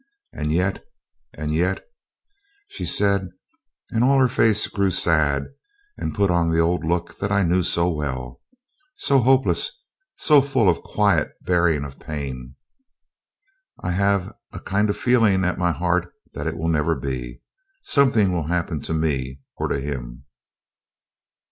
[0.33, 0.83] And yet,
[1.31, 1.85] and yet,'
[2.69, 3.29] she said,
[3.91, 5.45] and all her face grew sad,
[5.95, 8.41] and put on the old look that I knew so well,
[8.95, 9.83] so hopeless,
[10.15, 12.55] so full of quiet bearing of pain,
[13.83, 17.43] 'I have a kind of feeling at my heart that it will never be.
[17.83, 20.23] Something will happen to me or to him.